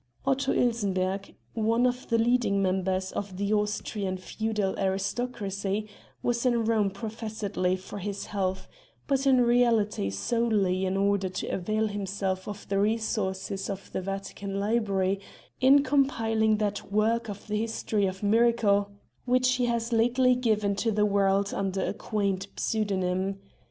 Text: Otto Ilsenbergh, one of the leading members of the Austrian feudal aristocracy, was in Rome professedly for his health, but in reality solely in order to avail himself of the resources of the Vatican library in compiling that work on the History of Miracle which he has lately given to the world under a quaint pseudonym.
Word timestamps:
Otto 0.25 0.51
Ilsenbergh, 0.51 1.35
one 1.53 1.85
of 1.85 2.09
the 2.09 2.17
leading 2.17 2.59
members 2.59 3.11
of 3.11 3.37
the 3.37 3.53
Austrian 3.53 4.17
feudal 4.17 4.73
aristocracy, 4.79 5.87
was 6.23 6.43
in 6.43 6.65
Rome 6.65 6.89
professedly 6.89 7.75
for 7.75 7.99
his 7.99 8.25
health, 8.25 8.67
but 9.05 9.27
in 9.27 9.41
reality 9.41 10.09
solely 10.09 10.85
in 10.87 10.97
order 10.97 11.29
to 11.29 11.47
avail 11.49 11.85
himself 11.85 12.47
of 12.47 12.67
the 12.67 12.79
resources 12.79 13.69
of 13.69 13.91
the 13.91 14.01
Vatican 14.01 14.59
library 14.59 15.19
in 15.59 15.83
compiling 15.83 16.57
that 16.57 16.91
work 16.91 17.29
on 17.29 17.37
the 17.47 17.57
History 17.57 18.07
of 18.07 18.23
Miracle 18.23 18.89
which 19.25 19.49
he 19.57 19.67
has 19.67 19.93
lately 19.93 20.33
given 20.33 20.75
to 20.77 20.91
the 20.91 21.05
world 21.05 21.53
under 21.53 21.85
a 21.85 21.93
quaint 21.93 22.47
pseudonym. 22.57 23.39